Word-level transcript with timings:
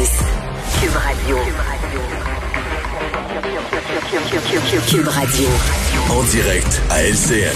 Cube 0.00 0.96
Radio. 0.96 1.36
Cube 4.88 5.08
Radio. 5.08 5.48
En 6.08 6.22
direct 6.22 6.80
à 6.88 7.02
LCN. 7.02 7.54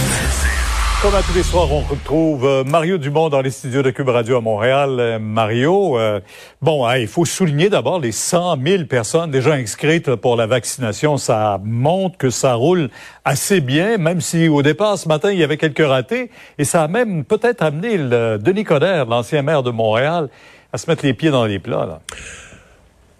Comme 1.00 1.14
à 1.14 1.22
tous 1.22 1.34
les 1.34 1.42
soirs, 1.42 1.72
on 1.72 1.80
retrouve 1.80 2.44
euh, 2.44 2.62
Mario 2.62 2.98
Dumont 2.98 3.30
dans 3.30 3.40
les 3.40 3.50
studios 3.50 3.80
de 3.80 3.90
Cube 3.90 4.10
Radio 4.10 4.36
à 4.36 4.40
Montréal. 4.42 4.96
Euh, 5.00 5.18
Mario, 5.18 5.98
euh, 5.98 6.20
bon, 6.60 6.86
hein, 6.86 6.98
il 6.98 7.08
faut 7.08 7.24
souligner 7.24 7.70
d'abord 7.70 7.98
les 7.98 8.12
100 8.12 8.58
000 8.62 8.84
personnes 8.84 9.30
déjà 9.30 9.54
inscrites 9.54 10.14
pour 10.14 10.36
la 10.36 10.46
vaccination. 10.46 11.16
Ça 11.16 11.58
montre 11.64 12.18
que 12.18 12.28
ça 12.28 12.54
roule 12.54 12.90
assez 13.24 13.62
bien, 13.62 13.96
même 13.96 14.20
si 14.20 14.48
au 14.48 14.60
départ, 14.60 14.98
ce 14.98 15.08
matin, 15.08 15.32
il 15.32 15.38
y 15.38 15.44
avait 15.44 15.56
quelques 15.56 15.86
ratés. 15.86 16.30
Et 16.58 16.64
ça 16.64 16.82
a 16.82 16.88
même 16.88 17.24
peut-être 17.24 17.62
amené 17.62 17.96
le 17.96 18.36
Denis 18.38 18.64
Coderre, 18.64 19.06
l'ancien 19.06 19.40
maire 19.40 19.62
de 19.62 19.70
Montréal, 19.70 20.28
à 20.74 20.76
se 20.76 20.90
mettre 20.90 21.06
les 21.06 21.14
pieds 21.14 21.30
dans 21.30 21.44
les 21.46 21.60
plats. 21.60 21.86
Là. 21.86 22.00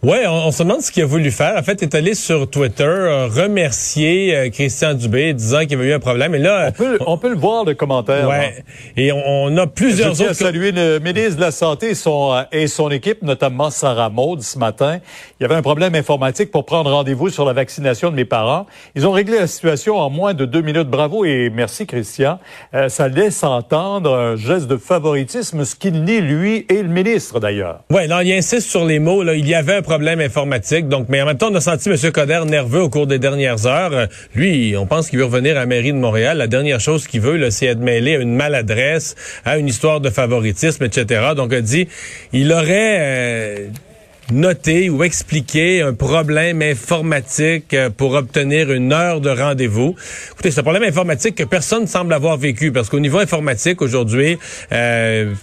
Oui, 0.04 0.18
on, 0.28 0.52
se 0.52 0.62
demande 0.62 0.82
ce 0.82 0.92
qu'il 0.92 1.02
a 1.02 1.06
voulu 1.06 1.30
faire. 1.30 1.56
En 1.56 1.62
fait, 1.62 1.80
il 1.80 1.84
est 1.84 1.94
allé 1.94 2.12
sur 2.12 2.50
Twitter 2.50 2.84
euh, 2.84 3.26
remercier 3.26 4.36
euh, 4.36 4.50
Christian 4.50 4.92
Dubé, 4.92 5.32
disant 5.32 5.60
qu'il 5.60 5.70
y 5.70 5.74
avait 5.76 5.86
eu 5.86 5.92
un 5.94 5.98
problème. 5.98 6.34
Et 6.34 6.40
là, 6.40 6.66
on 6.68 6.72
peut, 6.72 6.98
on 7.06 7.16
peut 7.16 7.30
le 7.30 7.36
voir 7.36 7.64
le 7.64 7.72
commentaire. 7.72 8.28
Ouais. 8.28 8.62
Et 8.98 9.12
on, 9.12 9.56
a 9.56 9.66
plusieurs 9.66 10.14
Je 10.14 10.24
autres. 10.24 10.34
saluer 10.34 10.72
le 10.72 10.98
ministre 10.98 11.36
de 11.36 11.40
la 11.40 11.50
santé 11.50 11.90
et 11.90 11.94
son, 11.94 12.34
euh, 12.34 12.42
et 12.52 12.66
son 12.66 12.90
équipe, 12.90 13.22
notamment 13.22 13.70
Sarah 13.70 14.10
Maud 14.10 14.42
ce 14.42 14.58
matin. 14.58 14.98
Il 15.40 15.44
y 15.44 15.46
avait 15.46 15.54
un 15.54 15.62
problème 15.62 15.94
informatique 15.94 16.50
pour 16.50 16.66
prendre 16.66 16.90
rendez-vous 16.90 17.30
sur 17.30 17.46
la 17.46 17.54
vaccination 17.54 18.10
de 18.10 18.16
mes 18.16 18.26
parents. 18.26 18.66
Ils 18.94 19.06
ont 19.06 19.12
réglé 19.12 19.38
la 19.38 19.46
situation 19.46 19.96
en 19.96 20.10
moins 20.10 20.34
de 20.34 20.44
deux 20.44 20.60
minutes. 20.60 20.88
Bravo 20.88 21.24
et 21.24 21.48
merci 21.48 21.86
Christian. 21.86 22.40
ça 22.88 23.08
laisse 23.08 23.42
entendre 23.42 24.14
un 24.14 24.36
geste 24.36 24.66
de 24.66 24.76
favoritisme, 24.76 25.64
ce 25.64 25.74
qu'il 25.74 26.04
nie 26.04 26.20
lui 26.20 26.66
et 26.68 26.82
le 26.82 26.88
ministre 26.88 27.40
d'ailleurs. 27.40 27.80
Ouais, 27.90 28.06
non, 28.06 28.20
il 28.20 28.34
insiste 28.34 28.68
sur 28.68 28.84
les 28.84 28.98
mots. 28.98 29.22
Là. 29.22 29.34
Il 29.34 29.48
y 29.48 29.54
avait 29.54 29.76
un 29.76 29.80
problème 29.80 29.93
problème 29.94 30.20
informatique. 30.20 30.88
Donc, 30.88 31.06
mais 31.08 31.22
en 31.22 31.26
même 31.26 31.38
temps, 31.38 31.50
on 31.52 31.54
a 31.54 31.60
senti 31.60 31.88
M. 31.88 31.96
Coder 32.10 32.42
nerveux 32.46 32.80
au 32.80 32.90
cours 32.90 33.06
des 33.06 33.20
dernières 33.20 33.64
heures. 33.66 33.92
Euh, 33.92 34.06
lui, 34.34 34.74
on 34.76 34.86
pense 34.86 35.08
qu'il 35.08 35.20
veut 35.20 35.24
revenir 35.24 35.52
à 35.56 35.60
la 35.60 35.66
mairie 35.66 35.92
de 35.92 35.98
Montréal. 35.98 36.36
La 36.38 36.48
dernière 36.48 36.80
chose 36.80 37.06
qu'il 37.06 37.20
veut, 37.20 37.48
c'est 37.50 37.66
être 37.66 37.78
mêlé 37.78 38.16
à 38.16 38.18
une 38.18 38.34
maladresse, 38.34 39.14
à 39.44 39.56
une 39.56 39.68
histoire 39.68 40.00
de 40.00 40.10
favoritisme, 40.10 40.82
etc. 40.82 41.26
Donc, 41.36 41.50
il 41.52 41.58
a 41.58 41.60
dit, 41.60 41.88
il 42.32 42.52
aurait... 42.52 42.96
Euh, 43.00 43.68
noté 44.32 44.88
ou 44.88 45.04
expliqué 45.04 45.82
un 45.82 45.92
problème 45.92 46.62
informatique 46.62 47.74
euh, 47.74 47.90
pour 47.90 48.14
obtenir 48.14 48.72
une 48.72 48.90
heure 48.90 49.20
de 49.20 49.28
rendez-vous. 49.28 49.94
Écoutez, 50.32 50.50
c'est 50.50 50.60
un 50.60 50.62
problème 50.62 50.84
informatique 50.84 51.34
que 51.34 51.44
personne 51.44 51.82
ne 51.82 51.86
semble 51.86 52.14
avoir 52.14 52.38
vécu 52.38 52.72
parce 52.72 52.88
qu'au 52.88 53.00
niveau 53.00 53.18
informatique 53.18 53.82
aujourd'hui, 53.82 54.38
euh, 54.72 55.34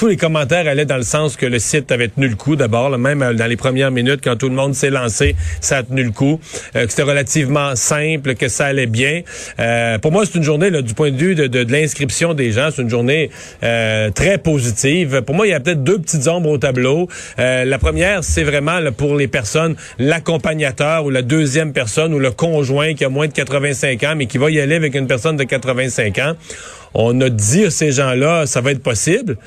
tous 0.00 0.06
les 0.06 0.16
commentaires 0.16 0.66
allaient 0.66 0.86
dans 0.86 0.96
le 0.96 1.02
sens 1.02 1.36
que 1.36 1.44
le 1.44 1.58
site 1.58 1.92
avait 1.92 2.08
tenu 2.08 2.26
le 2.26 2.34
coup 2.34 2.56
d'abord, 2.56 2.96
même 2.96 3.22
euh, 3.22 3.34
dans 3.34 3.44
les 3.44 3.58
premières 3.58 3.90
minutes 3.90 4.22
quand 4.24 4.34
tout 4.34 4.48
le 4.48 4.54
monde 4.54 4.74
s'est 4.74 4.88
lancé, 4.88 5.36
ça 5.60 5.76
a 5.76 5.82
tenu 5.82 6.02
le 6.02 6.10
coup, 6.10 6.40
euh, 6.74 6.86
que 6.86 6.90
c'était 6.90 7.02
relativement 7.02 7.76
simple, 7.76 8.34
que 8.34 8.48
ça 8.48 8.64
allait 8.64 8.86
bien. 8.86 9.20
Euh, 9.58 9.98
pour 9.98 10.10
moi, 10.10 10.24
c'est 10.24 10.38
une 10.38 10.42
journée 10.42 10.70
là, 10.70 10.80
du 10.80 10.94
point 10.94 11.10
de 11.10 11.18
vue 11.18 11.34
de, 11.34 11.48
de, 11.48 11.70
l'inscription 11.70 12.32
des 12.32 12.50
gens, 12.50 12.70
c'est 12.74 12.80
une 12.80 12.88
journée 12.88 13.28
très 13.60 14.38
positive. 14.38 15.20
Pour 15.20 15.34
moi, 15.34 15.46
il 15.46 15.50
y 15.50 15.52
a 15.52 15.60
peut-être 15.60 15.84
deux 15.84 15.98
petites 15.98 16.26
ombres 16.28 16.48
au 16.48 16.56
tableau. 16.56 17.06
la 17.36 17.78
première, 17.78 18.24
c'est 18.24 18.42
vraiment 18.42 18.80
pour 18.96 19.16
les 19.16 19.28
personnes, 19.28 19.76
l'accompagnateur 19.98 21.04
ou 21.04 21.10
la 21.10 21.20
deuxième 21.20 21.74
personne 21.74 22.14
ou 22.14 22.18
le 22.18 22.30
conjoint 22.30 22.94
qui 22.94 23.04
a 23.04 23.10
moins 23.10 23.28
de 23.28 23.32
85 23.32 24.02
ans, 24.04 24.14
mais 24.16 24.24
qui 24.24 24.38
va 24.38 24.50
y 24.50 24.60
aller 24.60 24.76
avec 24.76 24.94
une 24.94 25.06
personne 25.06 25.36
de 25.36 25.44
85 25.44 26.18
ans. 26.20 26.34
On 26.94 27.20
a 27.20 27.28
dit 27.28 27.64
à 27.64 27.70
ces 27.70 27.92
gens-là, 27.92 28.46
ça 28.46 28.60
va 28.60 28.72
être 28.72 28.82
possible, 28.82 29.38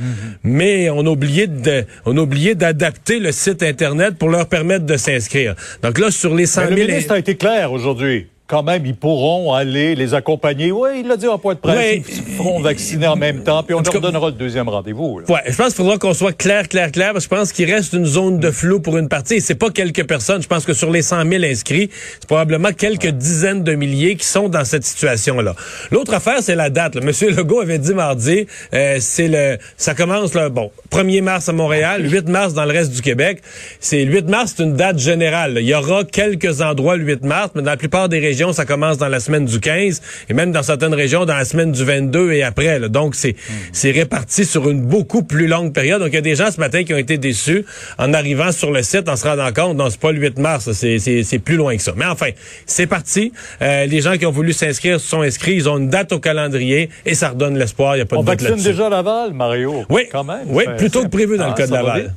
mais 0.43 0.89
on 0.89 1.05
a 1.05 1.09
oublié 1.09 1.47
de, 1.47 1.85
on 2.05 2.17
a 2.17 2.21
oublié 2.21 2.55
d'adapter 2.55 3.19
le 3.19 3.31
site 3.31 3.63
internet 3.63 4.17
pour 4.17 4.29
leur 4.29 4.47
permettre 4.47 4.85
de 4.85 4.97
s'inscrire. 4.97 5.55
Donc 5.81 5.99
là, 5.99 6.11
sur 6.11 6.33
les 6.35 6.45
100 6.45 6.61
000... 6.61 6.71
le 6.71 6.85
ministre 6.87 7.13
a 7.13 7.19
été 7.19 7.35
clair 7.35 7.71
aujourd'hui 7.71 8.27
quand 8.45 8.61
même, 8.61 8.85
ils 8.85 8.95
pourront 8.95 9.53
aller 9.53 9.95
les 9.95 10.13
accompagner. 10.13 10.71
Oui, 10.71 10.89
il 10.99 11.07
l'a 11.07 11.15
dit 11.15 11.27
en 11.27 11.39
point 11.39 11.53
de 11.53 11.59
presse. 11.59 11.77
Oui. 11.77 12.03
Ils 12.27 12.35
seront 12.37 12.59
vaccinés 12.59 13.07
en 13.07 13.15
même 13.15 13.43
temps, 13.43 13.63
puis 13.63 13.73
on 13.73 13.81
leur 13.81 14.01
donnera 14.01 14.27
le 14.27 14.33
deuxième 14.33 14.67
rendez-vous. 14.67 15.21
Ouais, 15.29 15.39
je 15.47 15.55
pense 15.55 15.67
qu'il 15.67 15.77
faudra 15.77 15.97
qu'on 15.97 16.13
soit 16.13 16.33
clair, 16.33 16.67
clair, 16.67 16.91
clair, 16.91 17.13
parce 17.13 17.25
que 17.25 17.35
je 17.35 17.39
pense 17.39 17.53
qu'il 17.53 17.71
reste 17.71 17.93
une 17.93 18.05
zone 18.05 18.39
de 18.39 18.51
flou 18.51 18.81
pour 18.81 18.97
une 18.97 19.07
partie. 19.07 19.35
Et 19.35 19.39
c'est 19.39 19.55
pas 19.55 19.69
quelques 19.69 20.05
personnes. 20.05 20.41
Je 20.41 20.47
pense 20.47 20.65
que 20.65 20.73
sur 20.73 20.91
les 20.91 21.01
100 21.01 21.29
000 21.29 21.43
inscrits, 21.45 21.89
c'est 22.19 22.27
probablement 22.27 22.73
quelques 22.73 23.07
dizaines 23.07 23.63
de 23.63 23.75
milliers 23.75 24.17
qui 24.17 24.25
sont 24.25 24.49
dans 24.49 24.65
cette 24.65 24.83
situation-là. 24.83 25.55
L'autre 25.91 26.13
affaire, 26.13 26.39
c'est 26.41 26.55
la 26.55 26.69
date. 26.69 26.95
Là. 26.95 27.01
Monsieur 27.01 27.31
Legault 27.31 27.61
avait 27.61 27.79
dit 27.79 27.93
mardi, 27.93 28.45
euh, 28.73 28.97
c'est 28.99 29.29
le, 29.29 29.57
ça 29.77 29.95
commence 29.95 30.33
là, 30.33 30.49
bon, 30.49 30.69
1er 30.91 31.21
mars 31.21 31.47
à 31.47 31.53
Montréal, 31.53 32.11
8 32.11 32.27
mars 32.27 32.53
dans 32.53 32.65
le 32.65 32.71
reste 32.71 32.91
du 32.91 33.01
Québec. 33.01 33.41
C'est 33.79 34.03
8 34.03 34.29
mars, 34.29 34.55
c'est 34.57 34.63
une 34.63 34.73
date 34.73 34.99
générale. 34.99 35.57
Il 35.61 35.65
y 35.65 35.73
aura 35.73 36.03
quelques 36.03 36.61
endroits 36.61 36.97
le 36.97 37.05
8 37.05 37.23
mars, 37.23 37.51
mais 37.55 37.61
dans 37.61 37.71
la 37.71 37.77
plupart 37.77 38.09
des 38.09 38.19
régions 38.19 38.32
ça 38.53 38.65
commence 38.65 38.97
dans 38.97 39.07
la 39.07 39.19
semaine 39.19 39.45
du 39.45 39.59
15 39.59 40.01
et 40.29 40.33
même 40.33 40.51
dans 40.51 40.63
certaines 40.63 40.93
régions 40.93 41.25
dans 41.25 41.35
la 41.35 41.45
semaine 41.45 41.71
du 41.71 41.83
22 41.83 42.33
et 42.33 42.43
après. 42.43 42.79
Donc, 42.89 43.15
c'est 43.15 43.91
réparti 43.91 44.45
sur 44.45 44.69
une 44.69 44.81
beaucoup 44.81 45.23
plus 45.23 45.47
longue 45.47 45.73
période. 45.73 46.01
Donc, 46.01 46.09
il 46.09 46.15
y 46.15 46.17
a 46.17 46.21
des 46.21 46.35
gens 46.35 46.51
ce 46.51 46.59
matin 46.59 46.83
qui 46.83 46.93
ont 46.93 46.97
été 46.97 47.17
déçus 47.17 47.65
en 47.97 48.13
arrivant 48.13 48.51
sur 48.51 48.71
le 48.71 48.83
site 48.83 49.09
en 49.09 49.15
se 49.15 49.27
rendant 49.27 49.51
compte, 49.51 49.77
non, 49.77 49.89
c'est 49.89 49.99
pas 49.99 50.11
le 50.11 50.19
8 50.19 50.39
mars, 50.39 50.71
c'est 50.71 51.39
plus 51.39 51.55
loin 51.55 51.75
que 51.75 51.81
ça. 51.81 51.93
Mais 51.95 52.05
enfin, 52.05 52.29
c'est 52.65 52.87
parti. 52.87 53.31
Euh, 53.61 53.85
les 53.85 54.01
gens 54.01 54.17
qui 54.17 54.25
ont 54.25 54.31
voulu 54.31 54.53
s'inscrire 54.53 54.99
se 54.99 55.07
sont 55.07 55.21
inscrits. 55.21 55.55
Ils 55.55 55.69
ont 55.69 55.77
une 55.77 55.89
date 55.89 56.11
au 56.11 56.19
calendrier 56.19 56.89
et 57.05 57.15
ça 57.15 57.29
redonne 57.29 57.57
l'espoir. 57.57 57.95
Il 57.95 57.99
y 57.99 58.01
a 58.01 58.05
pas 58.05 58.17
On 58.17 58.23
de 58.23 58.27
vaccine 58.27 58.55
déjà 58.55 58.89
Laval, 58.89 59.33
Mario? 59.33 59.85
Oui, 59.89 60.03
quand 60.11 60.23
même. 60.23 60.45
Oui, 60.47 60.63
plutôt 60.77 61.03
que 61.03 61.09
prévu 61.09 61.37
dans 61.37 61.47
le 61.47 61.53
ah, 61.53 61.57
cas 61.57 61.67
de 61.67 61.73
Laval. 61.73 62.13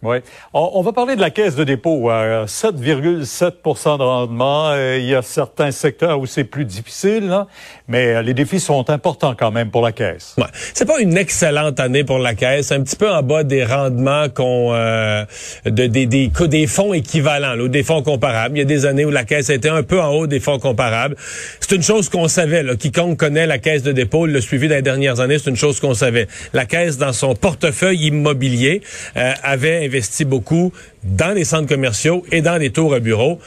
Oui. 0.00 0.18
On, 0.52 0.80
va 0.82 0.92
parler 0.92 1.16
de 1.16 1.20
la 1.20 1.30
caisse 1.30 1.56
de 1.56 1.64
dépôt. 1.64 2.08
7,7% 2.08 3.98
de 3.98 4.02
rendement. 4.04 4.70
Euh, 4.70 4.96
il 4.96 5.06
y 5.06 5.14
a 5.14 5.22
certains 5.22 5.72
secteurs 5.72 6.20
où 6.20 6.26
c'est 6.26 6.44
plus 6.44 6.64
difficile, 6.64 7.44
mais 7.88 8.14
euh, 8.14 8.22
les 8.22 8.32
défis 8.32 8.60
sont 8.60 8.90
importants 8.90 9.34
quand 9.36 9.50
même 9.50 9.72
pour 9.72 9.82
la 9.82 9.90
caisse. 9.90 10.36
Ouais. 10.38 10.44
C'est 10.72 10.84
pas 10.84 11.00
une 11.00 11.16
excellente 11.16 11.80
année 11.80 12.04
pour 12.04 12.20
la 12.20 12.34
caisse. 12.34 12.70
Un 12.70 12.82
petit 12.82 12.94
peu 12.94 13.10
en 13.10 13.24
bas 13.24 13.42
des 13.42 13.64
rendements 13.64 14.28
qu'on 14.28 14.72
euh, 14.72 15.24
de, 15.64 15.86
des, 15.86 16.06
des, 16.06 16.30
des 16.30 16.66
fonds 16.68 16.94
équivalents, 16.94 17.58
ou 17.58 17.66
des 17.66 17.82
fonds 17.82 18.02
comparables. 18.02 18.56
Il 18.56 18.60
y 18.60 18.62
a 18.62 18.66
des 18.66 18.86
années 18.86 19.04
où 19.04 19.10
la 19.10 19.24
caisse 19.24 19.50
était 19.50 19.68
un 19.68 19.82
peu 19.82 20.00
en 20.00 20.10
haut 20.10 20.28
des 20.28 20.38
fonds 20.38 20.60
comparables. 20.60 21.16
C'est 21.58 21.74
une 21.74 21.82
chose 21.82 22.08
qu'on 22.08 22.28
savait. 22.28 22.62
Là. 22.62 22.76
Quiconque 22.76 23.18
connaît 23.18 23.48
la 23.48 23.58
caisse 23.58 23.82
de 23.82 23.90
dépôt, 23.90 24.26
le 24.26 24.40
suivi 24.40 24.68
les 24.68 24.80
dernières 24.80 25.18
années, 25.18 25.40
c'est 25.40 25.50
une 25.50 25.56
chose 25.56 25.80
qu'on 25.80 25.94
savait. 25.94 26.28
La 26.52 26.66
caisse, 26.66 26.98
dans 26.98 27.12
son 27.12 27.34
portefeuille 27.34 28.06
immobilier, 28.06 28.80
avait 29.16 29.87
investi 29.88 30.24
beaucoup 30.24 30.72
dans 31.04 31.34
les 31.34 31.44
centres 31.44 31.68
commerciaux 31.68 32.24
et 32.32 32.42
dans 32.42 32.56
les 32.56 32.70
tours 32.70 32.94
à 32.94 33.00
bureaux. 33.00 33.38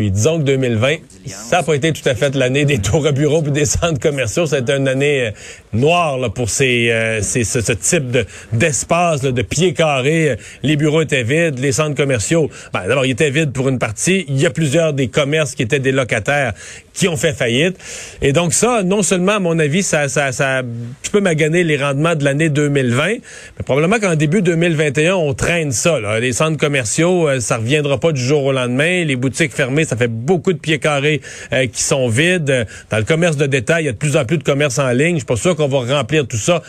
Puis 0.00 0.10
disons 0.10 0.38
que 0.38 0.44
2020, 0.44 0.96
ça 1.26 1.58
n'a 1.58 1.62
pas 1.62 1.74
été 1.74 1.92
tout 1.92 2.08
à 2.08 2.14
fait 2.14 2.34
l'année 2.34 2.64
des 2.64 2.78
tours 2.82 3.06
à 3.06 3.12
bureaux 3.12 3.42
puis 3.42 3.52
des 3.52 3.66
centres 3.66 4.00
commerciaux. 4.00 4.46
C'était 4.46 4.78
une 4.78 4.88
année 4.88 5.26
euh, 5.26 5.30
noire 5.74 6.16
là, 6.16 6.30
pour 6.30 6.48
ces, 6.48 6.90
euh, 6.90 7.20
ces 7.20 7.44
ce, 7.44 7.72
type 7.72 8.10
de, 8.10 8.24
d'espace, 8.52 9.20
de 9.20 9.42
pieds 9.42 9.74
carrés. 9.74 10.36
Les 10.62 10.76
bureaux 10.76 11.02
étaient 11.02 11.22
vides, 11.22 11.58
les 11.58 11.72
centres 11.72 11.96
commerciaux, 11.96 12.48
ben, 12.72 12.88
d'abord, 12.88 13.04
ils 13.04 13.10
étaient 13.10 13.30
vides 13.30 13.52
pour 13.52 13.68
une 13.68 13.78
partie. 13.78 14.24
Il 14.28 14.40
y 14.40 14.46
a 14.46 14.50
plusieurs 14.50 14.94
des 14.94 15.08
commerces 15.08 15.54
qui 15.54 15.62
étaient 15.62 15.80
des 15.80 15.92
locataires 15.92 16.54
qui 16.94 17.08
ont 17.08 17.16
fait 17.16 17.32
faillite. 17.32 17.76
Et 18.20 18.32
donc 18.32 18.52
ça, 18.52 18.82
non 18.82 19.02
seulement, 19.02 19.32
à 19.32 19.38
mon 19.38 19.58
avis, 19.58 19.82
ça, 19.82 20.08
ça, 20.08 20.32
ça 20.32 20.62
tu 21.02 21.10
peux 21.10 21.20
maganer 21.20 21.64
les 21.64 21.76
rendements 21.76 22.14
de 22.14 22.24
l'année 22.24 22.48
2020, 22.48 23.06
mais 23.06 23.20
probablement 23.64 23.98
qu'en 23.98 24.16
début 24.16 24.42
2021, 24.42 25.14
on 25.14 25.34
traîne 25.34 25.72
ça. 25.72 26.00
Là. 26.00 26.20
Les 26.20 26.32
centres 26.32 26.58
commerciaux, 26.58 26.99
euh, 27.08 27.40
ça 27.40 27.56
reviendra 27.56 27.98
pas 27.98 28.12
du 28.12 28.20
jour 28.20 28.44
au 28.44 28.52
lendemain. 28.52 29.04
Les 29.04 29.16
boutiques 29.16 29.52
fermées, 29.52 29.84
ça 29.84 29.96
fait 29.96 30.08
beaucoup 30.08 30.52
de 30.52 30.58
pieds 30.58 30.78
carrés 30.78 31.20
euh, 31.52 31.66
qui 31.66 31.82
sont 31.82 32.08
vides. 32.08 32.66
Dans 32.90 32.98
le 32.98 33.04
commerce 33.04 33.36
de 33.36 33.46
détail, 33.46 33.84
il 33.84 33.86
y 33.86 33.88
a 33.88 33.92
de 33.92 33.96
plus 33.96 34.16
en 34.16 34.24
plus 34.24 34.38
de 34.38 34.42
commerce 34.42 34.78
en 34.78 34.90
ligne. 34.90 35.14
Je 35.14 35.20
suis 35.20 35.26
pas 35.26 35.36
sûr 35.36 35.56
qu'on 35.56 35.68
va 35.68 35.96
remplir 35.96 36.26
tout 36.26 36.36
ça 36.36 36.62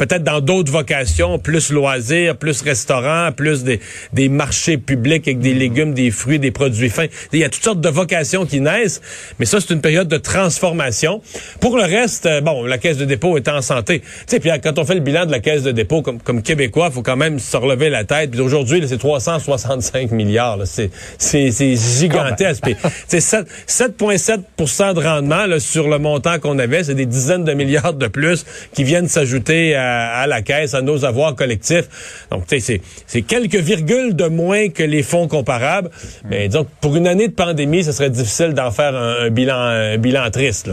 peut-être 0.00 0.24
dans 0.24 0.40
d'autres 0.40 0.72
vocations, 0.72 1.38
plus 1.38 1.70
loisirs, 1.70 2.34
plus 2.34 2.62
restaurants, 2.62 3.32
plus 3.32 3.64
des, 3.64 3.80
des 4.14 4.30
marchés 4.30 4.78
publics 4.78 5.28
avec 5.28 5.40
des 5.40 5.52
légumes, 5.52 5.92
des 5.92 6.10
fruits, 6.10 6.38
des 6.38 6.50
produits 6.50 6.88
fins. 6.88 7.04
Il 7.34 7.38
y 7.38 7.44
a 7.44 7.50
toutes 7.50 7.62
sortes 7.62 7.82
de 7.82 7.88
vocations 7.90 8.46
qui 8.46 8.62
naissent, 8.62 9.02
mais 9.38 9.44
ça, 9.44 9.60
c'est 9.60 9.74
une 9.74 9.82
période 9.82 10.08
de 10.08 10.16
transformation. 10.16 11.20
Pour 11.60 11.76
le 11.76 11.82
reste, 11.82 12.24
euh, 12.24 12.40
bon, 12.40 12.64
la 12.64 12.78
caisse 12.78 12.96
de 12.96 13.04
dépôt 13.04 13.36
est 13.36 13.46
en 13.48 13.60
santé. 13.60 14.00
Tu 14.00 14.06
sais, 14.26 14.40
puis 14.40 14.50
quand 14.62 14.78
on 14.78 14.86
fait 14.86 14.94
le 14.94 15.00
bilan 15.00 15.26
de 15.26 15.32
la 15.32 15.40
caisse 15.40 15.64
de 15.64 15.70
dépôt 15.70 16.00
comme, 16.00 16.18
comme 16.18 16.42
Québécois, 16.42 16.86
il 16.90 16.94
faut 16.94 17.02
quand 17.02 17.16
même 17.16 17.38
se 17.38 17.58
relever 17.58 17.90
la 17.90 18.04
tête. 18.04 18.30
Puis 18.30 18.40
aujourd'hui, 18.40 18.82
c'est 18.88 18.96
365 18.96 20.12
milliards. 20.12 20.60
C'est, 20.64 20.90
gigantesque. 21.18 22.70
c'est 23.06 23.18
7,7% 23.18 24.94
de 24.94 25.00
rendement 25.00 25.44
là, 25.44 25.60
sur 25.60 25.88
le 25.88 25.98
montant 25.98 26.38
qu'on 26.38 26.58
avait. 26.58 26.84
C'est 26.84 26.94
des 26.94 27.04
dizaines 27.04 27.44
de 27.44 27.52
milliards 27.52 27.92
de 27.92 28.06
plus 28.06 28.46
qui 28.72 28.84
viennent 28.84 29.08
s'ajouter 29.08 29.74
à 29.74 29.89
à, 29.90 30.26
la 30.26 30.42
caisse, 30.42 30.74
à 30.74 30.82
nos 30.82 31.04
avoirs 31.04 31.34
collectifs. 31.34 32.26
Donc, 32.30 32.46
tu 32.46 32.60
sais, 32.60 32.80
c'est 33.06 33.22
quelques 33.22 33.56
virgules 33.56 34.14
de 34.14 34.26
moins 34.26 34.68
que 34.68 34.82
les 34.82 35.02
fonds 35.02 35.28
comparables. 35.28 35.90
Mais 36.28 36.48
disons 36.48 36.66
pour 36.80 36.96
une 36.96 37.06
année 37.06 37.28
de 37.28 37.34
pandémie, 37.34 37.84
ce 37.84 37.92
serait 37.92 38.10
difficile 38.10 38.54
d'en 38.54 38.70
faire 38.70 38.94
un, 38.94 39.30
bilan, 39.30 39.98
bilan 39.98 40.30
triste. 40.30 40.70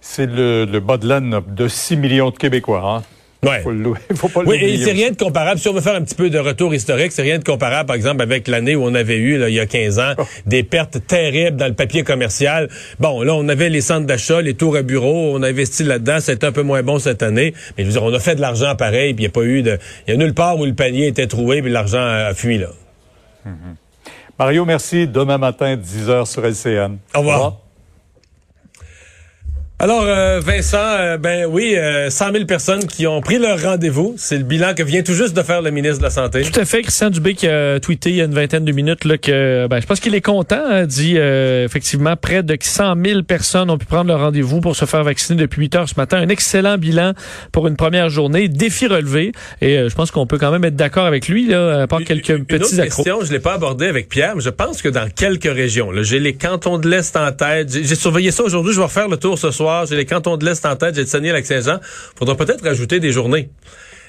C'est 0.00 0.26
le, 0.26 0.64
le 0.64 0.80
bas 0.80 0.98
de 0.98 1.08
laine 1.08 1.40
de 1.48 1.68
6 1.68 1.96
millions 1.96 2.30
de 2.30 2.36
Québécois. 2.36 2.82
Hein? 2.84 3.15
Ouais. 3.46 3.60
Faut 3.62 3.70
le- 3.70 3.94
faut 4.14 4.28
pas 4.28 4.40
Oui, 4.44 4.56
et 4.60 4.78
c'est 4.78 4.92
rien 4.92 5.10
de 5.10 5.16
comparable. 5.16 5.58
Si 5.60 5.68
on 5.68 5.72
veut 5.72 5.80
faire 5.80 5.94
un 5.94 6.02
petit 6.02 6.14
peu 6.14 6.30
de 6.30 6.38
retour 6.38 6.74
historique, 6.74 7.12
c'est 7.12 7.22
rien 7.22 7.38
de 7.38 7.44
comparable, 7.44 7.86
par 7.86 7.96
exemple, 7.96 8.22
avec 8.22 8.48
l'année 8.48 8.74
où 8.76 8.84
on 8.84 8.94
avait 8.94 9.16
eu, 9.16 9.38
là, 9.38 9.48
il 9.48 9.54
y 9.54 9.60
a 9.60 9.66
15 9.66 9.98
ans, 9.98 10.12
Oh. 10.18 10.22
des 10.46 10.62
pertes 10.62 11.06
terribles 11.06 11.56
dans 11.56 11.66
le 11.68 11.74
papier 11.74 12.02
commercial. 12.02 12.68
Bon, 13.00 13.22
là, 13.22 13.34
on 13.34 13.48
avait 13.48 13.68
les 13.68 13.80
centres 13.80 14.06
d'achat, 14.06 14.40
les 14.42 14.54
tours 14.54 14.76
à 14.76 14.82
bureau, 14.82 15.34
on 15.36 15.42
a 15.42 15.48
investi 15.48 15.84
là-dedans, 15.84 16.18
c'était 16.20 16.46
un 16.46 16.52
peu 16.52 16.62
moins 16.62 16.82
bon 16.82 16.98
cette 16.98 17.22
année. 17.22 17.54
Mais 17.76 17.84
je 17.84 17.88
veux 17.88 17.92
dire, 17.92 18.02
on 18.02 18.12
a 18.14 18.18
fait 18.20 18.34
de 18.34 18.40
l'argent 18.40 18.74
pareil, 18.76 19.14
puis 19.14 19.24
il 19.24 19.26
n'y 19.26 19.30
a 19.30 19.32
pas 19.32 19.42
eu 19.44 19.62
de... 19.62 19.78
Il 20.06 20.10
y 20.12 20.14
a 20.14 20.16
nulle 20.16 20.34
part 20.34 20.58
où 20.58 20.64
le 20.64 20.74
panier 20.74 21.06
était 21.06 21.26
troué, 21.26 21.62
puis 21.62 21.70
l'argent 21.70 22.02
a 22.04 22.34
fui, 22.34 22.58
là. 22.58 22.68
Mario, 24.38 24.64
merci. 24.64 25.06
Demain 25.06 25.38
matin, 25.38 25.76
10h 25.76 26.26
sur 26.26 26.44
LCN. 26.44 26.98
Au 27.14 27.18
revoir. 27.20 27.58
Alors, 29.78 30.04
euh, 30.04 30.40
Vincent, 30.40 30.78
euh, 30.80 31.18
ben 31.18 31.44
oui, 31.44 31.74
euh, 31.76 32.08
100 32.08 32.32
000 32.32 32.44
personnes 32.46 32.86
qui 32.86 33.06
ont 33.06 33.20
pris 33.20 33.38
leur 33.38 33.60
rendez-vous. 33.60 34.14
C'est 34.16 34.38
le 34.38 34.42
bilan 34.44 34.72
que 34.74 34.82
vient 34.82 35.02
tout 35.02 35.12
juste 35.12 35.36
de 35.36 35.42
faire 35.42 35.60
le 35.60 35.70
ministre 35.70 35.98
de 35.98 36.04
la 36.04 36.08
Santé. 36.08 36.40
Tout 36.50 36.58
à 36.58 36.64
fait. 36.64 36.80
Christian 36.80 37.10
Dubé 37.10 37.34
qui 37.34 37.46
a 37.46 37.78
tweeté 37.78 38.08
il 38.08 38.16
y 38.16 38.22
a 38.22 38.24
une 38.24 38.32
vingtaine 38.32 38.64
de 38.64 38.72
minutes 38.72 39.04
là, 39.04 39.18
que 39.18 39.66
ben, 39.68 39.78
je 39.78 39.84
pense 39.86 40.00
qu'il 40.00 40.14
est 40.14 40.22
content. 40.22 40.62
hein, 40.66 40.86
dit 40.86 41.16
euh, 41.18 41.66
effectivement 41.66 42.16
près 42.16 42.42
de 42.42 42.56
100 42.58 42.94
000 43.04 43.22
personnes 43.24 43.68
ont 43.68 43.76
pu 43.76 43.84
prendre 43.84 44.08
leur 44.08 44.20
rendez-vous 44.20 44.62
pour 44.62 44.74
se 44.76 44.86
faire 44.86 45.04
vacciner 45.04 45.38
depuis 45.38 45.60
8 45.60 45.74
heures 45.74 45.88
ce 45.90 45.94
matin. 45.98 46.16
Un 46.22 46.30
excellent 46.30 46.78
bilan 46.78 47.12
pour 47.52 47.66
une 47.68 47.76
première 47.76 48.08
journée. 48.08 48.48
Défi 48.48 48.86
relevé. 48.86 49.32
Et 49.60 49.76
euh, 49.76 49.88
je 49.90 49.94
pense 49.94 50.10
qu'on 50.10 50.26
peut 50.26 50.38
quand 50.38 50.52
même 50.52 50.64
être 50.64 50.76
d'accord 50.76 51.04
avec 51.04 51.28
lui, 51.28 51.48
là, 51.48 51.82
à 51.82 51.86
part 51.86 52.02
quelques 52.02 52.30
Une 52.30 52.46
petits 52.46 52.80
accros. 52.80 53.02
question, 53.04 53.26
je 53.26 53.30
l'ai 53.30 53.40
pas 53.40 53.52
abordé 53.52 53.88
avec 53.88 54.08
Pierre, 54.08 54.36
mais 54.36 54.42
je 54.42 54.48
pense 54.48 54.80
que 54.80 54.88
dans 54.88 55.10
quelques 55.10 55.44
régions, 55.44 55.90
j'ai 56.00 56.18
les 56.18 56.32
cantons 56.34 56.78
de 56.78 56.88
l'Est 56.88 57.14
en 57.14 57.30
tête. 57.30 57.70
J'ai 57.70 57.84
j'ai 57.84 57.94
surveillé 57.94 58.30
ça 58.30 58.42
aujourd'hui, 58.42 58.72
je 58.72 58.78
vais 58.78 58.84
refaire 58.84 59.08
le 59.08 59.18
tour 59.18 59.38
ce 59.38 59.50
soir. 59.50 59.65
J'ai 59.88 59.96
les 59.96 60.06
cantons 60.06 60.36
de 60.36 60.44
l'Est 60.44 60.64
en 60.64 60.76
tête, 60.76 60.94
j'ai 60.94 61.02
le 61.02 61.06
Saguenay-Lac-Saint-Jean. 61.06 61.80
Faudra 62.16 62.36
peut-être 62.36 62.64
rajouter 62.64 63.00
des 63.00 63.12
journées. 63.12 63.50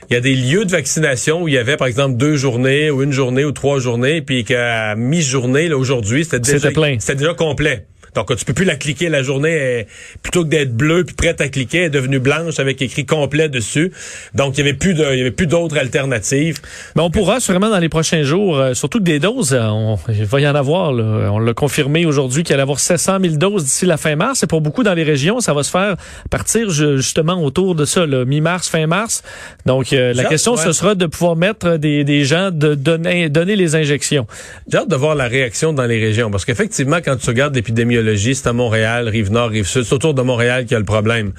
Il 0.09 0.13
y 0.13 0.17
a 0.17 0.21
des 0.21 0.35
lieux 0.35 0.63
de 0.63 0.71
vaccination 0.71 1.41
où 1.41 1.47
il 1.47 1.53
y 1.55 1.57
avait, 1.57 1.75
par 1.75 1.87
exemple, 1.87 2.15
deux 2.15 2.37
journées 2.37 2.89
ou 2.89 3.03
une 3.03 3.11
journée 3.11 3.43
ou 3.43 3.51
trois 3.51 3.79
journées, 3.79 4.21
puis 4.21 4.45
qu'à 4.45 4.95
mi-journée, 4.95 5.67
là, 5.67 5.77
aujourd'hui, 5.77 6.23
c'était 6.23 6.39
déjà, 6.39 6.71
plein. 6.71 6.97
c'était 6.99 7.15
déjà 7.15 7.33
complet. 7.33 7.85
Donc, 8.17 8.35
tu 8.35 8.45
peux 8.45 8.53
plus 8.53 8.65
la 8.65 8.75
cliquer 8.75 9.09
la 9.09 9.21
journée, 9.23 9.51
elle- 9.51 9.87
plutôt 10.23 10.43
que 10.43 10.49
d'être 10.49 10.75
bleue 10.75 11.03
puis 11.03 11.15
prête 11.15 11.39
à 11.39 11.47
cliquer, 11.49 11.77
elle 11.79 11.83
est 11.85 11.89
devenue 11.89 12.19
blanche 12.19 12.59
avec 12.59 12.81
écrit 12.81 13.05
complet 13.05 13.47
dessus. 13.49 13.91
Donc, 14.33 14.55
il 14.57 14.59
y 14.59 14.61
avait 14.61 14.73
plus 14.73 14.93
de, 14.93 15.03
il 15.13 15.17
y 15.19 15.21
avait 15.21 15.31
plus 15.31 15.47
d'autres 15.47 15.77
alternatives. 15.77 16.59
Mais 16.95 17.01
on 17.01 17.11
pourra 17.11 17.39
sûrement 17.39 17.69
dans 17.69 17.79
les 17.79 17.89
prochains 17.89 18.23
jours, 18.23 18.57
euh, 18.57 18.73
surtout 18.73 18.97
que 18.99 19.03
des 19.03 19.19
doses, 19.19 19.53
euh, 19.53 19.67
on, 19.67 19.97
il 20.09 20.25
va 20.25 20.39
y 20.41 20.47
en 20.47 20.55
avoir. 20.55 20.91
là. 20.93 21.29
On 21.31 21.39
l'a 21.39 21.53
confirmé 21.53 22.05
aujourd'hui 22.05 22.43
qu'il 22.43 22.53
allait 22.53 22.63
avoir 22.63 22.79
700 22.79 23.19
000 23.21 23.35
doses 23.35 23.63
d'ici 23.65 23.85
la 23.85 23.97
fin 23.97 24.15
mars. 24.15 24.41
Et 24.43 24.47
pour 24.47 24.61
beaucoup 24.61 24.83
dans 24.83 24.93
les 24.93 25.03
régions, 25.03 25.39
ça 25.39 25.53
va 25.53 25.63
se 25.63 25.69
faire 25.71 25.95
partir 26.29 26.69
ju- 26.69 26.97
justement 26.97 27.43
autour 27.43 27.75
de 27.75 27.85
ça, 27.85 28.05
là, 28.05 28.25
mi-mars, 28.25 28.67
fin 28.69 28.87
mars. 28.87 29.23
Donc 29.65 29.93
euh, 29.93 30.13
la 30.13 30.23
question, 30.25 30.53
ouais. 30.55 30.61
ce 30.63 30.71
sera 30.71 30.95
de 30.95 31.05
pouvoir 31.05 31.35
mettre 31.35 31.77
des, 31.77 32.03
des 32.03 32.23
gens 32.25 32.49
de 32.51 32.73
donner, 32.75 33.29
donner 33.29 33.55
les 33.55 33.75
injections. 33.75 34.25
J'ai 34.71 34.77
hâte 34.79 34.89
de 34.89 34.95
voir 34.95 35.15
la 35.15 35.27
réaction 35.27 35.73
dans 35.73 35.85
les 35.85 35.99
régions. 35.99 36.31
Parce 36.31 36.45
qu'effectivement, 36.45 36.97
quand 37.03 37.17
tu 37.17 37.27
regardes 37.27 37.55
l'épidémiologie, 37.55 38.06
c'est 38.15 38.47
à 38.47 38.53
Montréal, 38.53 39.09
Rive-Nord, 39.09 39.49
Rive-Sud. 39.49 39.83
C'est 39.83 39.93
autour 39.95 40.13
de 40.13 40.21
Montréal 40.21 40.63
qu'il 40.63 40.73
y 40.73 40.75
a 40.75 40.79
le 40.79 40.85
problème. 40.85 41.33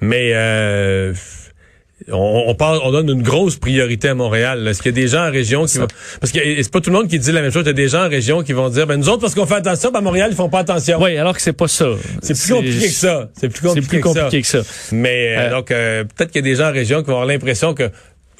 Mais 0.00 0.30
euh, 0.34 1.12
on, 2.12 2.44
on, 2.48 2.54
parle, 2.54 2.80
on 2.84 2.92
donne 2.92 3.08
une 3.08 3.22
grosse 3.22 3.56
priorité 3.56 4.08
à 4.08 4.14
Montréal. 4.14 4.62
là. 4.62 4.70
Est-ce 4.70 4.82
qu'il 4.82 4.92
y 4.92 4.98
a 4.98 5.02
des 5.02 5.08
gens 5.08 5.26
en 5.26 5.30
région 5.30 5.64
qui 5.64 5.78
vont... 5.78 5.86
Parce 6.20 6.30
que 6.32 6.38
c'est 6.62 6.70
pas 6.70 6.80
tout 6.82 6.90
le 6.90 6.96
monde 6.96 7.08
qui 7.08 7.18
dit 7.18 7.32
la 7.32 7.40
même 7.40 7.50
chose. 7.50 7.62
Il 7.64 7.68
y 7.68 7.70
a 7.70 7.72
des 7.72 7.88
gens 7.88 8.04
en 8.04 8.08
région 8.08 8.42
qui 8.42 8.52
vont 8.52 8.68
dire, 8.68 8.86
ben 8.86 8.98
nous 8.98 9.08
autres, 9.08 9.22
parce 9.22 9.34
qu'on 9.34 9.46
fait 9.46 9.54
attention, 9.54 9.90
ben 9.90 10.00
à 10.00 10.02
Montréal, 10.02 10.28
ils 10.30 10.36
font 10.36 10.50
pas 10.50 10.58
attention. 10.60 10.98
Oui, 11.02 11.16
alors 11.16 11.34
que 11.34 11.40
c'est 11.40 11.54
pas 11.54 11.68
ça. 11.68 11.86
C'est 12.22 12.34
plus 12.38 12.52
compliqué 12.54 12.86
que 12.86 12.92
ça. 12.92 13.30
C'est 13.38 13.48
plus 13.48 13.62
compliqué, 13.66 13.80
C'est 13.82 13.88
plus 13.88 14.00
que 14.02 14.08
ça. 14.12 14.20
compliqué 14.20 14.42
que 14.42 14.48
ça. 14.48 14.60
Mais 14.92 15.34
euh, 15.36 15.40
Euh, 15.40 15.50
donc, 15.50 15.70
euh, 15.70 16.04
peut-être 16.04 16.30
qu'il 16.30 16.44
y 16.44 16.48
a 16.48 16.50
des 16.50 16.56
gens 16.56 16.68
en 16.68 16.72
région 16.72 17.00
qui 17.00 17.06
vont 17.06 17.14
avoir 17.14 17.26
l'impression 17.26 17.72
que 17.72 17.90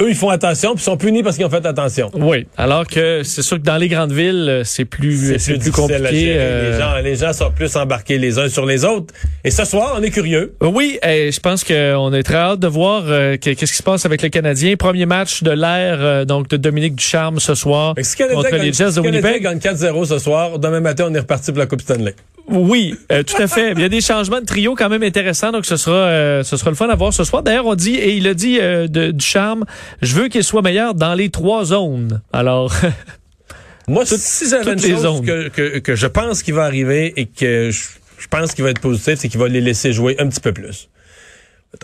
eux, 0.01 0.09
ils 0.11 0.15
font 0.15 0.29
attention, 0.29 0.75
puis 0.75 0.83
sont 0.85 0.97
punis 0.97 1.23
parce 1.23 1.37
qu'ils 1.37 1.47
ont 1.47 1.51
fait 1.51 1.65
attention. 1.65 2.11
Oui, 2.15 2.47
alors 2.57 2.87
que 2.87 3.23
c'est 3.23 3.43
sûr 3.43 3.57
que 3.59 3.63
dans 3.63 3.77
les 3.77 3.89
grandes 3.89 4.13
villes, 4.13 4.47
euh, 4.49 4.63
c'est 4.65 4.85
plus, 4.85 5.39
c'est 5.39 5.53
plus, 5.55 5.59
difficile 5.59 5.95
à 5.95 5.99
compliqué. 5.99 6.19
gérer. 6.21 6.37
euh, 6.39 6.73
Les, 6.73 6.79
gens, 6.81 6.97
les 7.03 7.17
gens 7.17 7.33
sont 7.33 7.51
plus 7.51 7.75
embarqués 7.77 8.19
les 8.19 8.39
uns 8.39 8.49
sur 8.49 8.67
les 8.67 8.85
autres. 8.85 9.15
Et 9.45 9.51
ce 9.51 9.65
soir, 9.65 9.95
on 9.99 10.03
est 10.03 10.11
curieux. 10.11 10.55
Oui, 10.61 10.99
eh, 11.03 11.31
je 11.33 11.41
pense 11.41 11.65
qu'on 11.65 12.13
est 12.13 12.23
très 12.23 12.37
hâte 12.37 12.61
de 12.61 12.67
voir 12.69 13.05
euh, 13.07 13.37
que- 13.37 13.51
qu'est-ce 13.55 13.73
qui 13.73 13.79
se 13.79 13.83
passe 13.83 14.05
avec 14.05 14.23
les 14.23 14.31
Canadiens. 14.31 14.75
Premier 14.77 15.07
match 15.07 15.43
de 15.43 15.51
l'ère 15.53 15.99
euh, 16.01 16.25
donc 16.25 16.49
de 16.49 16.57
Dominique 16.57 16.97
Ducharme 16.97 17.41
ce 17.41 17.55
soir 17.55 17.95
Canadien 17.95 18.37
contre 18.37 18.57
les 18.57 18.73
Jets 18.73 18.85
de 18.85 19.01
Canadien 19.01 19.03
Winnipeg. 19.03 19.43
gagne 19.43 19.59
4-0 19.59 20.05
ce 20.07 20.19
soir, 20.19 20.59
demain 20.59 20.81
matin, 20.81 21.07
on 21.11 21.15
est 21.15 21.19
reparti 21.21 21.51
pour 21.53 21.59
la 21.61 21.67
Coupe 21.67 21.81
Stanley. 21.81 22.15
Oui, 22.49 22.95
euh, 23.11 23.23
tout 23.25 23.41
à 23.43 23.49
fait. 23.49 23.73
Il 23.73 23.81
y 23.81 23.85
a 23.85 23.89
des 23.89 24.01
changements 24.01 24.41
de 24.41 24.47
trio 24.47 24.75
quand 24.77 24.89
même 24.89 25.03
intéressants, 25.03 25.51
donc 25.51 25.67
ce 25.67 25.77
sera 25.77 25.97
euh, 25.97 26.43
ce 26.45 26.57
sera 26.57 26.71
le 26.71 26.77
fun 26.77 26.89
à 26.89 26.95
voir 26.95 27.13
ce 27.13 27.25
soir. 27.25 27.43
D'ailleurs, 27.43 27.67
on 27.67 27.75
dit 27.75 27.97
et 27.97 28.15
il 28.15 28.29
a 28.29 28.35
dit 28.35 28.59
euh, 28.61 28.87
de, 28.87 29.11
Ducharme, 29.11 29.65
je 30.01 30.15
veux 30.15 30.29
qu'il 30.29 30.45
soit 30.45 30.63
meilleur 30.63 30.95
dans 30.95 31.15
les 31.15 31.29
trois 31.31 31.65
zones. 31.65 32.21
Alors, 32.33 32.73
Moi, 33.89 34.05
Toutes- 34.05 34.19
si 34.19 34.49
j'avais 34.49 34.73
une 34.73 34.81
chose 34.81 35.23
que, 35.25 35.49
que, 35.49 35.79
que 35.79 35.95
je 35.95 36.07
pense 36.09 36.43
qu'il 36.43 36.55
va 36.55 36.65
arriver 36.65 37.13
et 37.17 37.27
que 37.27 37.71
je, 37.71 37.85
je 38.19 38.27
pense 38.29 38.53
qu'il 38.55 38.65
va 38.65 38.71
être 38.71 38.81
positif, 38.81 39.15
c'est 39.19 39.29
qu'il 39.29 39.39
va 39.41 39.47
les 39.49 39.61
laisser 39.61 39.93
jouer 39.93 40.17
un 40.19 40.29
petit 40.29 40.41
peu 40.41 40.53
plus. 40.53 40.89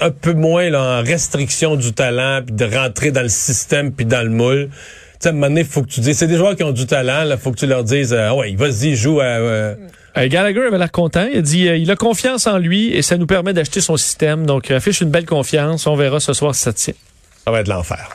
Un 0.01 0.11
peu 0.11 0.33
moins 0.33 0.69
là, 0.71 1.01
en 1.01 1.03
restriction 1.05 1.77
du 1.77 1.93
talent, 1.93 2.41
puis 2.45 2.55
de 2.55 2.65
rentrer 2.65 3.11
dans 3.13 3.23
le 3.23 3.29
système, 3.29 3.93
puis 3.93 4.07
dans 4.07 4.23
le 4.23 4.31
moule. 4.31 4.69
Tu 4.71 4.77
sais, 5.21 5.29
à 5.29 5.31
un 5.31 5.35
moment 5.35 5.49
donné, 5.49 5.63
faut 5.65 5.83
que 5.83 5.89
tu 5.91 6.01
dises, 6.01 6.19
c'est 6.19 6.27
des 6.27 6.37
joueurs 6.37 6.57
qui 6.57 6.65
ont 6.65 6.73
du 6.73 6.87
talent, 6.87 7.25
là, 7.25 7.37
faut 7.37 7.53
que 7.53 7.59
tu 7.59 7.67
leur 7.67 7.85
dises, 7.85 8.13
euh, 8.13 8.33
ouais, 8.33 8.55
vas-y, 8.57 8.97
joue 8.97 9.21
à... 9.21 9.25
euh, 9.25 9.75
euh, 10.17 10.29
Gallagher 10.29 10.67
avait 10.67 10.79
l'air 10.79 10.93
content. 10.93 11.27
Il 11.33 11.39
a 11.39 11.43
dit 11.43 11.69
euh, 11.69 11.77
il 11.77 11.91
a 11.91 11.97
confiance 11.97 12.47
en 12.47 12.59
lui 12.59 12.89
et 12.95 13.03
ça 13.03 13.17
nous 13.17 13.27
permet 13.27 13.53
d'acheter 13.53 13.81
son 13.81 13.97
système. 13.97 14.47
Donc, 14.47 14.71
affiche 14.71 15.01
une 15.01 15.11
belle 15.11 15.27
confiance. 15.27 15.87
On 15.87 15.97
verra 15.97 16.21
ce 16.21 16.33
soir 16.33 16.55
si 16.55 16.63
ça 16.63 16.73
tient. 16.73 16.95
Ça 17.45 17.51
va 17.51 17.61
être 17.61 17.69
l'enfer. 17.69 18.09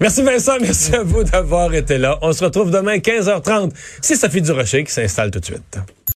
Merci 0.00 0.22
Vincent, 0.22 0.54
merci 0.60 0.94
à 0.94 1.02
vous 1.02 1.22
d'avoir 1.22 1.72
été 1.72 1.98
là. 1.98 2.18
On 2.20 2.32
se 2.32 2.44
retrouve 2.44 2.70
demain 2.70 2.96
15h30. 2.96 3.70
C'est 4.02 4.16
Sophie 4.16 4.42
Durocher 4.42 4.82
qui 4.84 4.92
s'installe 4.92 5.30
tout 5.30 5.38
de 5.38 5.44
suite. 5.44 5.78